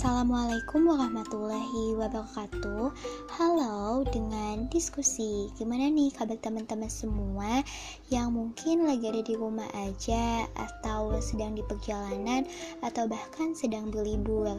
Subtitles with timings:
[0.00, 2.88] Assalamualaikum warahmatullahi wabarakatuh.
[3.36, 5.52] Halo dengan diskusi.
[5.60, 7.60] Gimana nih kabar teman-teman semua
[8.08, 12.48] Yang mungkin lagi ada di rumah aja Atau sedang di perjalanan
[12.80, 14.56] Atau bahkan sedang berlibur?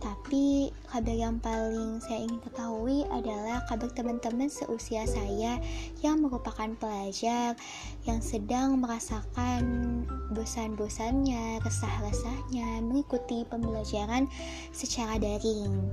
[0.00, 5.60] Tapi kabar yang paling saya ingin ketahui adalah Kabar teman-teman seusia saya
[6.00, 7.60] Yang merupakan pelajar
[8.08, 9.62] Yang sedang merasakan
[10.32, 14.30] bosan-bosannya Resah-resahnya Mengikuti pembelajaran
[14.78, 15.90] secara daring.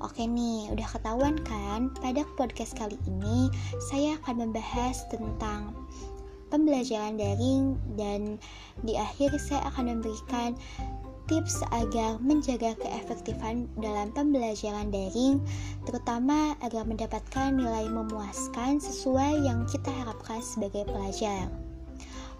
[0.00, 1.92] Oke nih, udah ketahuan kan?
[2.00, 3.52] Pada podcast kali ini
[3.92, 5.76] saya akan membahas tentang
[6.48, 8.40] pembelajaran daring dan
[8.80, 10.56] di akhir saya akan memberikan
[11.28, 15.40] tips agar menjaga keefektifan dalam pembelajaran daring,
[15.88, 21.48] terutama agar mendapatkan nilai memuaskan sesuai yang kita harapkan sebagai pelajar.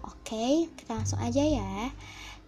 [0.03, 1.89] Oke, kita langsung aja ya.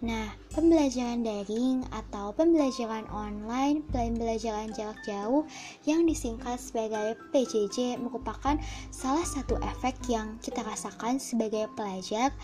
[0.03, 5.47] Nah, pembelajaran daring atau pembelajaran online, pembelajaran jarak jauh
[5.87, 8.59] yang disingkat sebagai PJJ merupakan
[8.91, 12.35] salah satu efek yang kita rasakan sebagai pelajar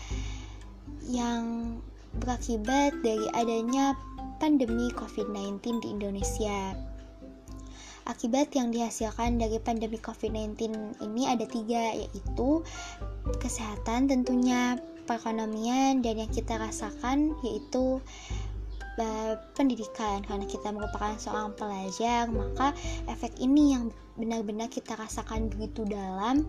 [1.12, 1.76] yang
[2.24, 3.92] berakibat dari adanya
[4.40, 6.72] pandemi COVID-19 di Indonesia.
[8.02, 10.58] Akibat yang dihasilkan dari pandemi COVID-19
[11.06, 12.66] ini ada tiga, yaitu
[13.38, 14.74] kesehatan tentunya,
[15.12, 18.00] perekonomian dan yang kita rasakan yaitu
[18.96, 20.24] uh, pendidikan.
[20.24, 22.72] Karena kita merupakan seorang pelajar maka
[23.12, 26.48] efek ini yang benar-benar kita rasakan begitu dalam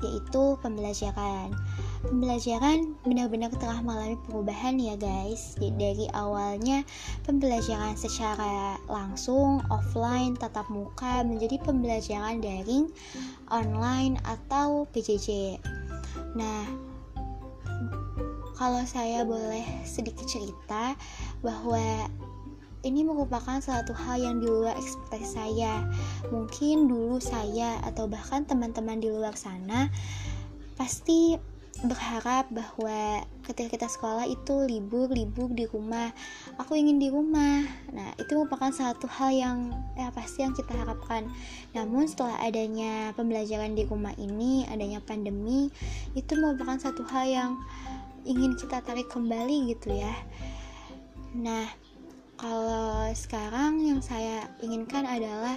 [0.00, 1.52] yaitu pembelajaran.
[2.00, 5.52] Pembelajaran benar-benar telah mengalami perubahan ya guys.
[5.60, 6.80] Dari awalnya
[7.28, 12.88] pembelajaran secara langsung offline tatap muka menjadi pembelajaran daring
[13.52, 15.60] online atau PJJ
[16.36, 16.68] nah
[18.56, 20.96] kalau saya boleh sedikit cerita
[21.44, 22.08] bahwa
[22.86, 25.84] ini merupakan suatu hal yang di luar ekspektasi saya.
[26.30, 29.90] Mungkin dulu saya atau bahkan teman-teman di luar sana
[30.76, 31.34] pasti
[31.84, 36.08] berharap bahwa ketika kita sekolah itu libur-libur di rumah.
[36.56, 37.68] Aku ingin di rumah.
[37.92, 39.58] Nah itu merupakan satu hal yang
[39.92, 41.28] ya pasti yang kita harapkan.
[41.76, 45.68] Namun setelah adanya pembelajaran di rumah ini adanya pandemi
[46.16, 47.50] itu merupakan satu hal yang
[48.26, 50.14] ingin kita tarik kembali gitu ya.
[51.38, 51.70] Nah
[52.36, 55.56] kalau sekarang yang saya inginkan adalah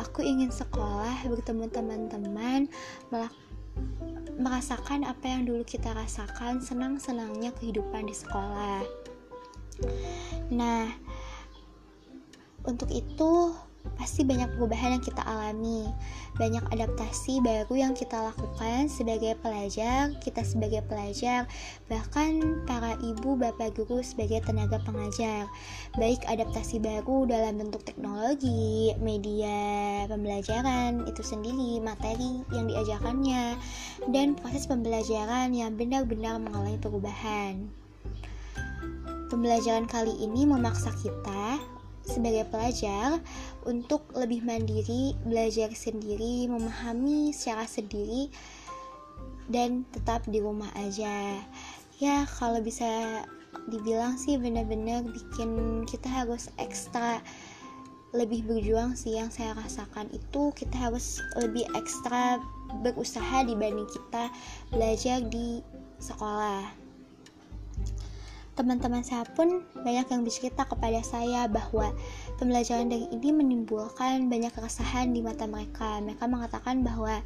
[0.00, 2.70] aku ingin sekolah bertemu teman-teman
[4.40, 8.80] merasakan apa yang dulu kita rasakan senang-senangnya kehidupan di sekolah.
[10.54, 10.88] Nah
[12.64, 13.52] untuk itu
[13.94, 15.86] pasti banyak perubahan yang kita alami,
[16.34, 21.46] banyak adaptasi baru yang kita lakukan sebagai pelajar, kita sebagai pelajar,
[21.86, 25.46] bahkan para ibu, bapak guru sebagai tenaga pengajar.
[25.94, 33.54] Baik adaptasi baru dalam bentuk teknologi, media pembelajaran itu sendiri, materi yang diajarkannya,
[34.10, 37.70] dan proses pembelajaran yang benar-benar mengalami perubahan.
[39.26, 41.75] Pembelajaran kali ini memaksa kita
[42.06, 43.18] sebagai pelajar
[43.66, 48.30] untuk lebih mandiri, belajar sendiri, memahami secara sendiri
[49.50, 51.38] dan tetap di rumah aja.
[51.98, 53.22] Ya, kalau bisa
[53.68, 57.18] dibilang sih benar-benar bikin kita harus ekstra
[58.14, 62.38] lebih berjuang sih yang saya rasakan itu kita harus lebih ekstra
[62.80, 64.30] berusaha dibanding kita
[64.70, 65.60] belajar di
[65.98, 66.85] sekolah
[68.56, 71.92] teman-teman saya pun banyak yang bercerita kepada saya bahwa
[72.40, 76.00] pembelajaran dari ini menimbulkan banyak keresahan di mata mereka.
[76.00, 77.20] Mereka mengatakan bahwa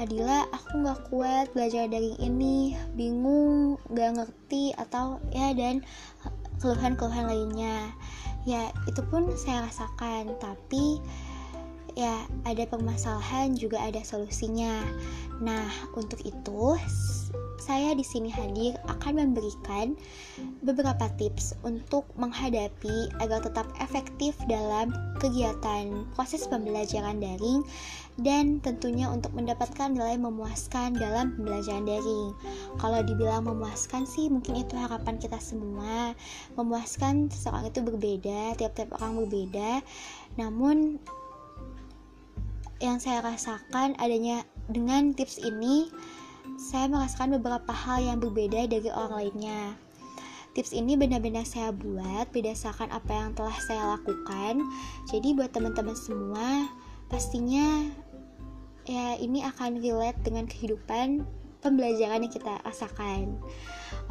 [0.00, 5.84] Adila, aku nggak kuat belajar dari ini, bingung, nggak ngerti atau ya dan
[6.64, 7.92] keluhan-keluhan lainnya.
[8.48, 10.96] Ya itu pun saya rasakan, tapi
[11.92, 14.80] ya ada permasalahan juga ada solusinya.
[15.44, 16.80] Nah untuk itu
[17.62, 19.94] saya di sini hadir akan memberikan
[20.66, 24.90] beberapa tips untuk menghadapi agar tetap efektif dalam
[25.22, 27.62] kegiatan proses pembelajaran daring
[28.18, 32.34] dan tentunya untuk mendapatkan nilai memuaskan dalam pembelajaran daring.
[32.82, 36.18] Kalau dibilang memuaskan sih mungkin itu harapan kita semua.
[36.58, 39.80] Memuaskan seseorang itu berbeda, tiap-tiap orang berbeda.
[40.36, 40.98] Namun
[42.82, 45.86] yang saya rasakan adanya dengan tips ini
[46.56, 49.76] saya merasakan beberapa hal yang berbeda dari orang lainnya.
[50.52, 54.60] Tips ini benar-benar saya buat berdasarkan apa yang telah saya lakukan.
[55.08, 56.68] Jadi buat teman-teman semua,
[57.08, 57.88] pastinya
[58.84, 61.24] ya ini akan relate dengan kehidupan
[61.64, 63.38] pembelajaran yang kita rasakan.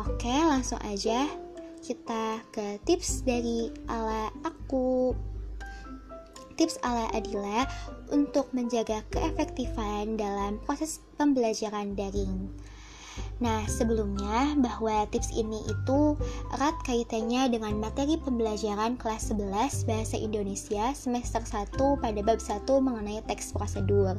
[0.02, 1.28] Oke, langsung aja.
[1.82, 5.18] kita ke tips dari ala aku
[6.56, 7.68] tips ala Adila
[8.12, 12.52] untuk menjaga keefektifan dalam proses pembelajaran daring.
[13.42, 16.16] Nah, sebelumnya bahwa tips ini itu
[16.56, 23.20] erat kaitannya dengan materi pembelajaran kelas 11 Bahasa Indonesia semester 1 pada bab 1 mengenai
[23.28, 24.16] teks prosedur.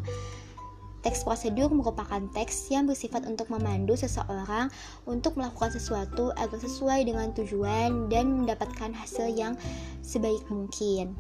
[1.02, 4.70] Teks prosedur merupakan teks yang bersifat untuk memandu seseorang
[5.02, 9.58] untuk melakukan sesuatu agar sesuai dengan tujuan dan mendapatkan hasil yang
[10.06, 11.19] sebaik mungkin.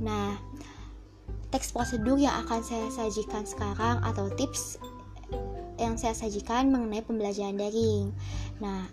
[0.00, 0.36] Nah,
[1.52, 4.80] teks prosedur yang akan saya sajikan sekarang atau tips
[5.76, 8.14] yang saya sajikan mengenai pembelajaran daring.
[8.62, 8.88] Nah,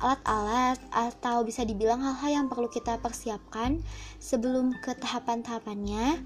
[0.00, 3.80] alat-alat atau bisa dibilang hal-hal yang perlu kita persiapkan
[4.20, 6.20] sebelum ke tahapan-tahapannya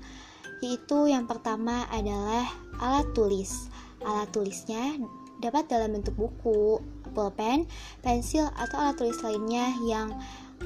[0.60, 2.44] yaitu yang pertama adalah
[2.82, 3.72] alat tulis.
[4.04, 5.00] Alat tulisnya
[5.40, 6.84] dapat dalam bentuk buku,
[7.16, 7.64] pulpen,
[8.04, 10.12] pensil, atau alat tulis lainnya yang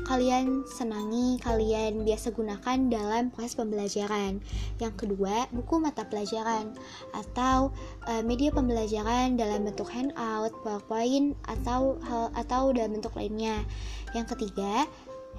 [0.05, 4.39] kalian senangi, kalian biasa gunakan dalam proses pembelajaran.
[4.79, 6.77] Yang kedua, buku mata pelajaran
[7.17, 7.73] atau
[8.07, 13.65] uh, media pembelajaran dalam bentuk handout, PowerPoint atau hal atau dalam bentuk lainnya.
[14.13, 14.87] Yang ketiga,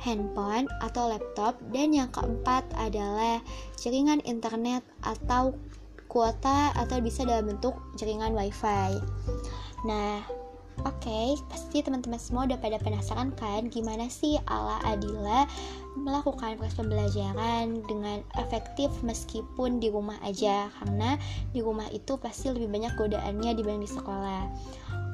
[0.01, 3.39] handphone atau laptop dan yang keempat adalah
[3.79, 5.55] jaringan internet atau
[6.11, 8.99] kuota atau bisa dalam bentuk jaringan wifi
[9.83, 10.23] nah
[10.83, 15.47] Oke, okay, pasti teman-teman semua udah pada penasaran kan gimana sih ala Adila
[15.95, 21.15] melakukan proses pembelajaran dengan efektif meskipun di rumah aja karena
[21.55, 24.51] di rumah itu pasti lebih banyak godaannya dibanding di sekolah.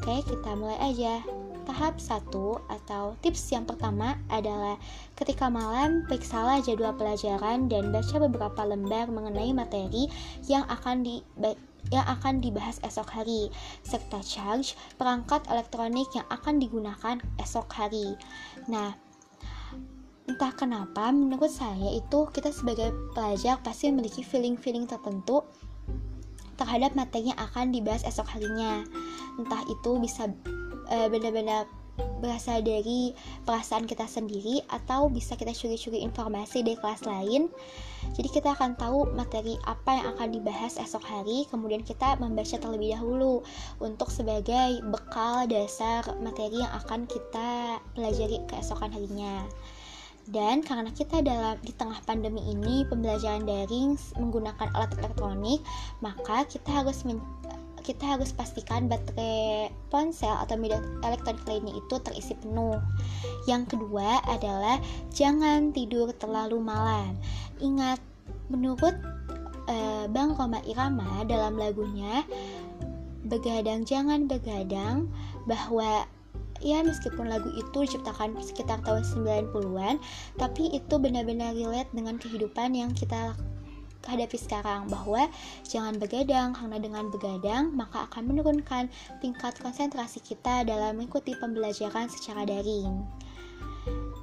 [0.02, 1.22] Oke, okay, kita mulai aja.
[1.62, 2.34] Tahap 1
[2.74, 4.82] atau tips yang pertama adalah
[5.14, 10.10] ketika malam periksalah jadwal pelajaran dan baca beberapa lembar mengenai materi
[10.50, 11.22] yang akan di
[11.92, 13.52] yang akan dibahas esok hari,
[13.84, 18.16] serta charge perangkat elektronik yang akan digunakan esok hari.
[18.72, 18.96] Nah,
[20.32, 25.44] entah kenapa menurut saya itu kita sebagai pelajar pasti memiliki feeling-feeling tertentu
[26.56, 28.88] terhadap materi yang akan dibahas esok harinya.
[29.36, 30.32] Entah itu bisa
[30.88, 31.68] uh, benar-benar
[32.22, 33.12] berasal dari
[33.44, 37.50] perasaan kita sendiri atau bisa kita curi-curi informasi dari kelas lain.
[38.18, 42.98] Jadi kita akan tahu materi apa yang akan dibahas esok hari, kemudian kita membaca terlebih
[42.98, 43.46] dahulu
[43.78, 49.46] untuk sebagai bekal dasar materi yang akan kita pelajari keesokan harinya.
[50.30, 55.66] Dan karena kita dalam di tengah pandemi ini pembelajaran daring menggunakan alat elektronik,
[56.00, 57.02] maka kita harus
[57.82, 62.78] kita harus pastikan baterai ponsel atau media elektronik lainnya itu terisi penuh.
[63.50, 64.78] Yang kedua adalah
[65.12, 67.18] jangan tidur terlalu malam.
[67.60, 68.00] Ingat,
[68.48, 68.96] menurut
[69.68, 72.24] uh, Bang Roma Irama dalam lagunya
[73.22, 75.12] Begadang Jangan Begadang
[75.46, 76.06] bahwa
[76.62, 79.98] ya meskipun lagu itu diciptakan sekitar tahun 90-an
[80.38, 83.34] tapi itu benar-benar relate dengan kehidupan yang kita
[84.08, 85.30] hadapi sekarang bahwa
[85.68, 88.90] jangan begadang karena dengan begadang maka akan menurunkan
[89.22, 93.06] tingkat konsentrasi kita dalam mengikuti pembelajaran secara daring.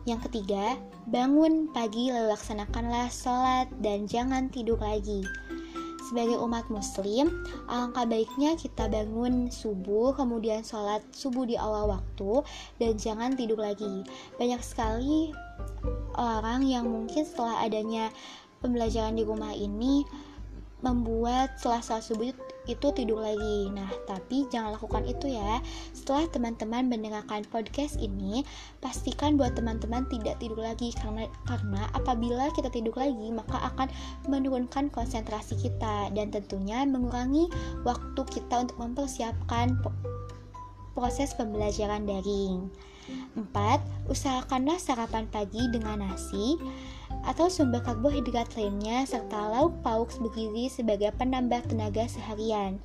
[0.09, 0.81] Yang ketiga,
[1.13, 5.21] bangun pagi lalu laksanakanlah sholat dan jangan tidur lagi.
[6.09, 7.29] Sebagai umat muslim,
[7.69, 12.41] alangkah baiknya kita bangun subuh, kemudian sholat subuh di awal waktu,
[12.81, 14.01] dan jangan tidur lagi.
[14.41, 15.37] Banyak sekali
[16.17, 18.09] orang yang mungkin setelah adanya
[18.61, 20.07] pembelajaran di rumah ini
[20.79, 22.31] membuat selasa subuh
[22.69, 23.73] itu tidur lagi.
[23.73, 25.59] Nah, tapi jangan lakukan itu ya.
[25.97, 28.45] Setelah teman-teman mendengarkan podcast ini,
[28.79, 33.89] pastikan buat teman-teman tidak tidur lagi karena karena apabila kita tidur lagi, maka akan
[34.29, 37.49] menurunkan konsentrasi kita dan tentunya mengurangi
[37.83, 39.81] waktu kita untuk mempersiapkan
[40.93, 42.69] proses pembelajaran daring.
[43.33, 44.13] 4.
[44.13, 46.61] Usahakanlah sarapan pagi dengan nasi
[47.29, 52.81] atau sumber karbohidrat lainnya serta lauk pauk bergizi sebagai penambah tenaga seharian.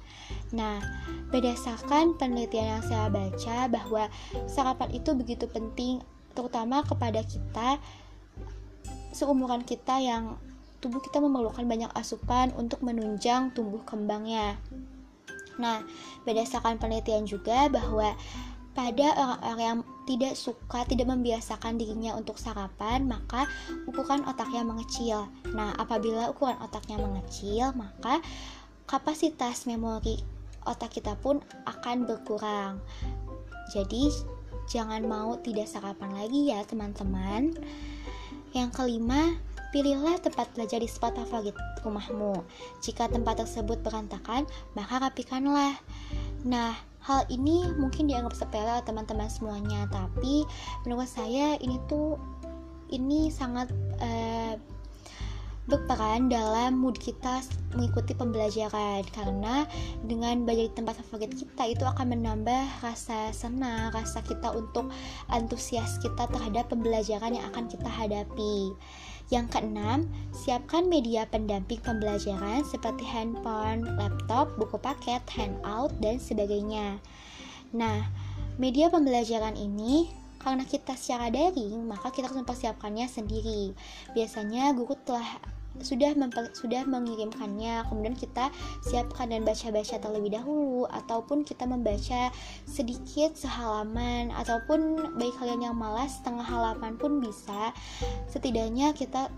[0.52, 0.84] Nah,
[1.32, 4.12] berdasarkan penelitian yang saya baca bahwa
[4.52, 6.04] sarapan itu begitu penting
[6.36, 7.80] terutama kepada kita
[9.16, 10.36] seumuran kita yang
[10.84, 14.60] tubuh kita memerlukan banyak asupan untuk menunjang tumbuh kembangnya.
[15.56, 15.88] Nah,
[16.28, 18.12] berdasarkan penelitian juga bahwa
[18.74, 23.48] pada orang-orang yang tidak suka, tidak membiasakan dirinya untuk sarapan, maka
[23.88, 25.28] ukuran otaknya mengecil.
[25.56, 28.20] Nah, apabila ukuran otaknya mengecil, maka
[28.88, 30.20] kapasitas memori
[30.68, 32.80] otak kita pun akan berkurang.
[33.72, 34.12] Jadi,
[34.68, 37.56] jangan mau tidak sarapan lagi ya, teman-teman.
[38.54, 39.40] Yang kelima,
[39.74, 42.46] pilihlah tempat belajar di spot favorit rumahmu.
[42.86, 44.46] Jika tempat tersebut berantakan,
[44.78, 45.74] maka rapikanlah.
[46.46, 50.48] Nah, hal ini mungkin dianggap sepele teman-teman semuanya tapi
[50.88, 52.16] menurut saya ini tuh
[52.90, 54.56] ini sangat uh,
[55.64, 57.40] berperan dalam mood kita
[57.72, 59.64] mengikuti pembelajaran karena
[60.04, 64.92] dengan belajar di tempat favorit kita itu akan menambah rasa senang, rasa kita untuk
[65.32, 68.76] antusias kita terhadap pembelajaran yang akan kita hadapi.
[69.32, 77.00] Yang keenam, siapkan media pendamping pembelajaran seperti handphone, laptop, buku paket, handout, dan sebagainya.
[77.72, 78.08] Nah,
[78.60, 80.12] media pembelajaran ini
[80.44, 83.72] karena kita secara daring, maka kita harus mempersiapkannya sendiri.
[84.12, 85.40] Biasanya guru telah
[85.82, 86.14] sudah
[86.54, 87.82] sudah mengirimkannya.
[87.90, 88.54] Kemudian kita
[88.86, 92.30] siapkan dan baca-baca terlebih dahulu ataupun kita membaca
[92.70, 97.74] sedikit sehalaman ataupun bagi kalian yang malas setengah halaman pun bisa.
[98.30, 99.34] Setidaknya kita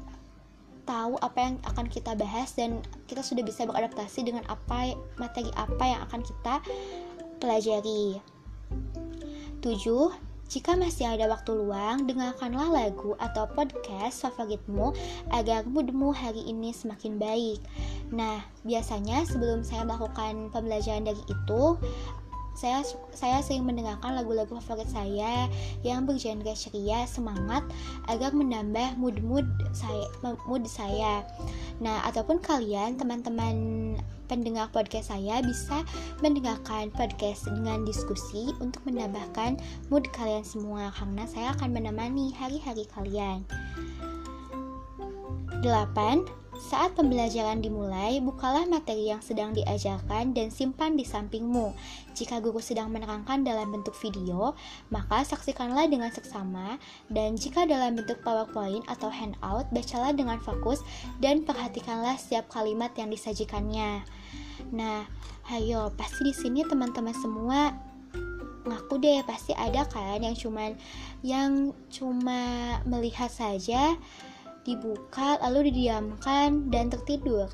[0.86, 5.84] tahu apa yang akan kita bahas dan kita sudah bisa beradaptasi dengan apa materi apa
[5.84, 6.54] yang akan kita
[7.40, 8.22] pelajari.
[9.64, 14.94] 7 jika masih ada waktu luang, dengarkanlah lagu atau podcast favoritmu
[15.34, 17.60] agar moodmu hari ini semakin baik.
[18.14, 21.64] Nah, biasanya sebelum saya melakukan pembelajaran dari itu,
[22.56, 25.52] saya saya sering mendengarkan lagu-lagu favorit saya
[25.84, 27.68] yang bergenre ceria, semangat
[28.08, 29.44] agar menambah mood-mood
[29.76, 31.28] saya mood saya.
[31.84, 33.56] Nah, ataupun kalian teman-teman
[34.26, 35.82] pendengar podcast saya bisa
[36.22, 39.58] mendengarkan podcast dengan diskusi untuk menambahkan
[39.90, 43.46] mood kalian semua karena saya akan menemani hari-hari kalian.
[45.66, 46.45] 8.
[46.56, 51.76] Saat pembelajaran dimulai, bukalah materi yang sedang diajarkan dan simpan di sampingmu.
[52.16, 54.56] Jika guru sedang menerangkan dalam bentuk video,
[54.88, 56.80] maka saksikanlah dengan seksama,
[57.12, 60.80] dan jika dalam bentuk PowerPoint atau handout, bacalah dengan fokus
[61.20, 64.08] dan perhatikanlah setiap kalimat yang disajikannya.
[64.72, 65.04] Nah,
[65.52, 67.76] ayo pasti di sini teman-teman semua
[68.66, 70.74] ngaku deh pasti ada kan yang cuman
[71.22, 72.42] yang cuma
[72.90, 73.94] melihat saja
[74.66, 77.48] dibuka lalu didiamkan dan tertidur.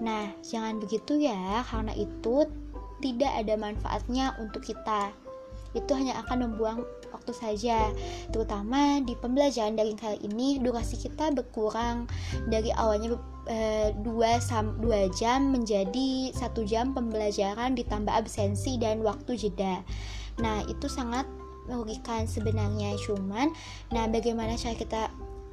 [0.00, 2.48] Nah, jangan begitu ya karena itu
[3.04, 5.12] tidak ada manfaatnya untuk kita.
[5.76, 6.80] Itu hanya akan membuang
[7.12, 7.92] waktu saja.
[8.32, 12.08] Terutama di pembelajaran daring kali ini durasi kita berkurang
[12.48, 19.36] dari awalnya 2 eh, sam 2 jam menjadi satu jam pembelajaran ditambah absensi dan waktu
[19.36, 19.84] jeda.
[20.40, 21.28] Nah, itu sangat
[21.64, 23.48] merugikan sebenarnya cuman
[23.88, 25.02] nah bagaimana cara kita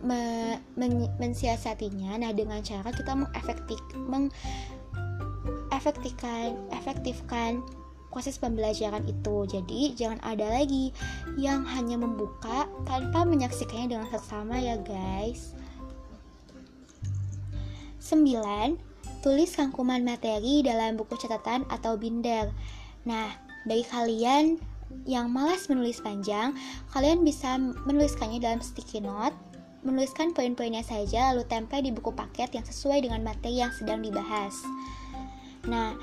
[0.03, 7.63] me, men, mensiasatinya nah dengan cara kita mengefektif mengefektifkan efektifkan
[8.11, 10.91] proses pembelajaran itu jadi jangan ada lagi
[11.39, 15.55] yang hanya membuka tanpa menyaksikannya dengan seksama ya guys
[18.11, 19.23] 9.
[19.23, 22.51] Tulis rangkuman materi dalam buku catatan atau binder.
[23.07, 23.31] Nah,
[23.63, 24.59] bagi kalian
[25.07, 26.51] yang malas menulis panjang,
[26.91, 27.55] kalian bisa
[27.87, 29.33] menuliskannya dalam sticky note,
[29.81, 34.53] menuliskan poin-poinnya saja lalu tempel di buku paket yang sesuai dengan materi yang sedang dibahas.
[35.65, 35.97] Nah,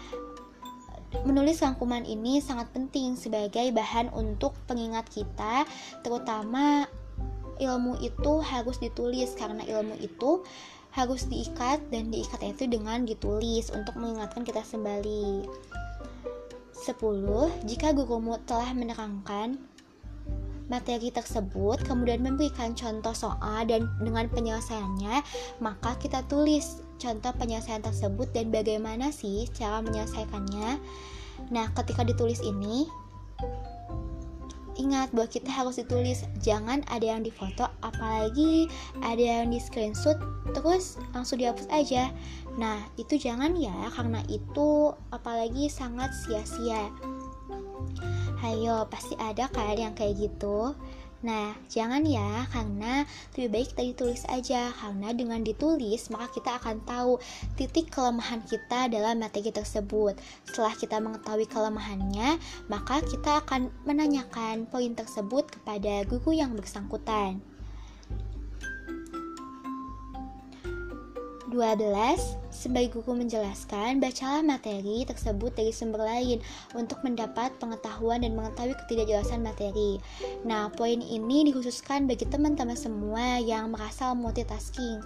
[1.25, 5.64] menulis rangkuman ini sangat penting sebagai bahan untuk pengingat kita,
[6.02, 6.87] terutama
[7.58, 10.42] ilmu itu harus ditulis karena ilmu itu
[10.94, 15.47] harus diikat dan diikat itu dengan ditulis untuk mengingatkan kita kembali.
[16.78, 17.66] 10.
[17.66, 19.58] Jika gurumu telah menerangkan
[20.69, 25.25] materi tersebut, kemudian memberikan contoh soal dan dengan penyelesaiannya,
[25.65, 30.81] maka kita tulis contoh penyelesaian tersebut dan bagaimana sih cara menyelesaikannya.
[31.49, 32.85] Nah, ketika ditulis ini,
[34.79, 38.71] ingat bahwa kita harus ditulis jangan ada yang difoto apalagi
[39.03, 40.17] ada yang di screenshot
[40.55, 42.15] terus langsung dihapus aja
[42.57, 46.89] nah itu jangan ya karena itu apalagi sangat sia-sia
[48.45, 50.75] hayo pasti ada kan yang kayak gitu
[51.18, 53.02] Nah, jangan ya, karena
[53.35, 57.18] lebih baik kita ditulis aja, karena dengan ditulis maka kita akan tahu
[57.59, 60.14] titik kelemahan kita dalam materi tersebut.
[60.47, 62.38] Setelah kita mengetahui kelemahannya,
[62.71, 67.42] maka kita akan menanyakan poin tersebut kepada guru yang bersangkutan.
[71.50, 76.43] 12 sebagai guru menjelaskan, bacalah materi tersebut dari sumber lain
[76.75, 80.03] untuk mendapat pengetahuan dan mengetahui ketidakjelasan materi.
[80.43, 84.99] Nah, poin ini dikhususkan bagi teman-teman semua yang merasa multitasking.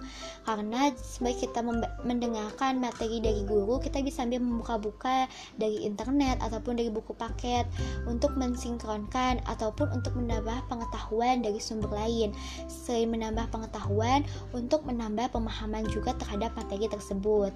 [0.49, 1.61] Karena sebagai kita
[2.01, 5.27] mendengarkan materi dari guru, kita bisa sambil membuka-buka
[5.59, 7.67] dari internet ataupun dari buku paket
[8.07, 12.31] untuk mensinkronkan ataupun untuk menambah pengetahuan dari sumber lain.
[12.71, 14.23] Selain menambah pengetahuan,
[14.55, 17.53] untuk menambah pemahaman juga terhadap materi tersebut tersebut.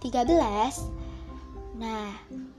[0.00, 1.78] 13.
[1.78, 2.10] Nah,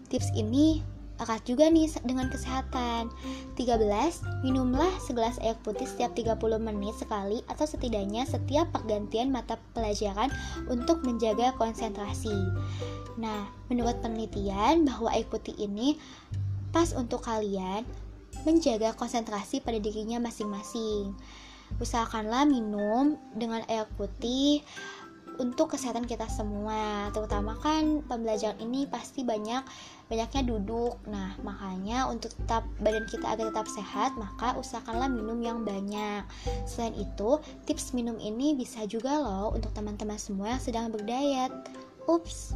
[0.08, 0.80] tips ini
[1.22, 3.12] erat juga nih dengan kesehatan.
[3.56, 4.24] 13.
[4.44, 10.32] Minumlah segelas air putih setiap 30 menit sekali atau setidaknya setiap pergantian mata pelajaran
[10.72, 12.34] untuk menjaga konsentrasi.
[13.20, 16.00] Nah, menurut penelitian bahwa air putih ini
[16.74, 17.86] pas untuk kalian
[18.44, 21.14] menjaga konsentrasi pada dirinya masing-masing.
[21.78, 24.66] Usahakanlah minum dengan air putih
[25.40, 27.10] untuk kesehatan kita semua.
[27.14, 29.64] Terutama kan pembelajaran ini pasti banyak
[30.12, 31.00] banyaknya duduk.
[31.10, 36.26] Nah makanya untuk tetap badan kita agar tetap sehat maka usahakanlah minum yang banyak.
[36.70, 41.50] Selain itu tips minum ini bisa juga loh untuk teman-teman semua yang sedang berdayat
[42.06, 42.54] ups.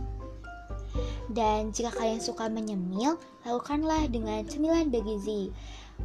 [1.28, 5.52] Dan jika kalian suka menyemil, lakukanlah dengan cemilan bergizi.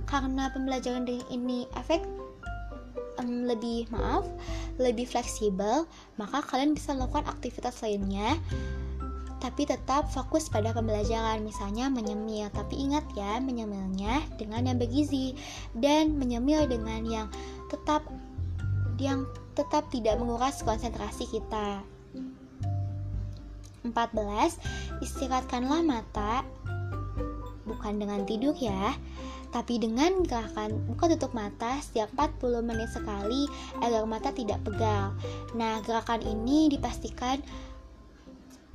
[0.08, 2.02] Karena pembelajaran ini efek
[3.22, 4.26] um, lebih maaf
[4.76, 5.86] lebih fleksibel
[6.18, 8.36] maka kalian bisa melakukan aktivitas lainnya
[9.42, 11.42] tapi tetap fokus pada pembelajaran.
[11.42, 15.34] Misalnya menyemil tapi ingat ya menyemilnya dengan yang bergizi
[15.74, 17.26] dan menyemil dengan yang
[17.66, 18.06] tetap
[19.02, 19.26] yang
[19.58, 21.82] tetap tidak menguras konsentrasi kita.
[23.82, 26.46] 14 istirahatkanlah mata
[27.66, 28.94] bukan dengan tidur ya
[29.52, 33.44] tapi dengan gerakan buka tutup mata setiap 40 menit sekali
[33.84, 35.12] agar mata tidak pegal.
[35.52, 37.44] Nah, gerakan ini dipastikan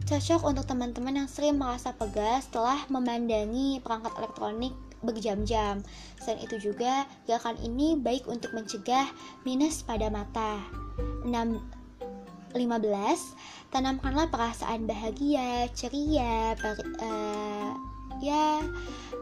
[0.08, 5.82] cocok untuk teman-teman yang sering merasa pegal setelah memandangi perangkat elektronik berjam-jam.
[6.22, 9.10] Selain itu juga, gerakan ini baik untuk mencegah
[9.44, 10.62] minus pada mata.
[11.26, 11.34] 6
[12.56, 13.36] 15.
[13.70, 17.76] Tanamkanlah perasaan bahagia, ceria, per, uh,
[18.22, 18.64] ya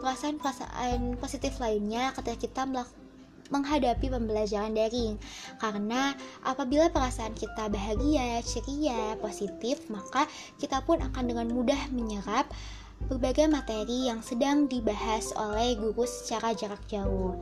[0.01, 2.63] perasaan-perasaan positif lainnya ketika kita
[3.53, 5.21] menghadapi pembelajaran daring
[5.61, 10.25] karena apabila perasaan kita bahagia, ceria, positif maka
[10.57, 12.49] kita pun akan dengan mudah menyerap
[13.05, 17.35] berbagai materi yang sedang dibahas oleh guru secara jarak jauh.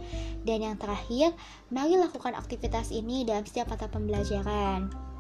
[0.44, 1.32] Dan yang terakhir,
[1.70, 5.13] mari lakukan aktivitas ini dalam setiap mata pembelajaran.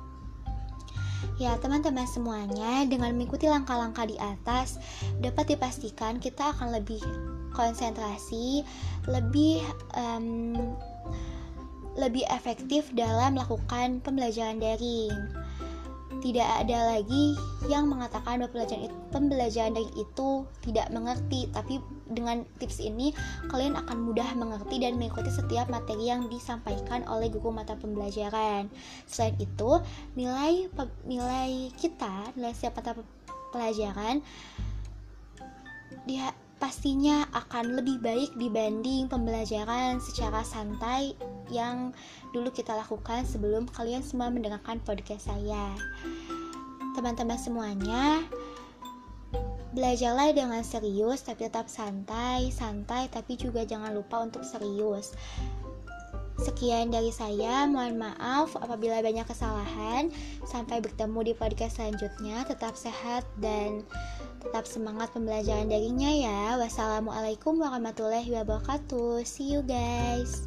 [1.41, 4.77] Ya, teman-teman semuanya, dengan mengikuti langkah-langkah di atas,
[5.17, 7.01] dapat dipastikan kita akan lebih
[7.57, 8.61] konsentrasi,
[9.09, 9.65] lebih
[9.97, 10.53] um,
[11.97, 15.13] lebih efektif dalam melakukan pembelajaran daring.
[16.21, 17.33] Tidak ada lagi
[17.65, 20.29] yang mengatakan bahwa pembelajaran itu, pembelajaran dari itu
[20.63, 23.15] tidak mengerti tapi dengan tips ini
[23.47, 28.67] kalian akan mudah mengerti dan mengikuti setiap materi yang disampaikan oleh guru mata pembelajaran
[29.07, 29.79] selain itu
[30.19, 30.67] nilai
[31.07, 32.91] nilai kita nilai setiap mata
[33.53, 34.19] pelajaran
[36.03, 41.11] dia pastinya akan lebih baik dibanding pembelajaran secara santai
[41.51, 41.91] yang
[42.31, 45.75] dulu kita lakukan sebelum kalian semua mendengarkan podcast saya.
[46.95, 48.23] Teman-teman semuanya,
[49.73, 55.17] belajarlah dengan serius tapi tetap santai, santai tapi juga jangan lupa untuk serius.
[56.33, 60.09] Sekian dari saya, mohon maaf apabila banyak kesalahan.
[60.49, 63.85] Sampai bertemu di podcast selanjutnya, tetap sehat dan
[64.43, 66.59] Tetap semangat pembelajaran darinya ya.
[66.59, 69.23] Wassalamualaikum warahmatullahi wabarakatuh.
[69.23, 70.43] See you guys.